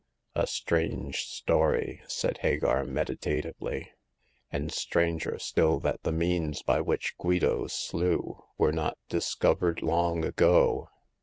A 0.33 0.47
strange 0.47 1.17
story," 1.27 2.01
said 2.07 2.39
Hagar, 2.39 2.83
meditatively, 2.83 3.91
"and 4.51 4.71
stranger 4.73 5.37
still 5.37 5.79
that 5.81 6.01
the 6.01 6.11
means 6.11 6.63
by 6.63 6.81
which 6.81 7.15
Guido 7.19 7.67
slew 7.67 8.43
were 8.57 8.71
not 8.73 8.97
discovered 9.09 9.83
long 9.83 10.25
ago." 10.25 10.89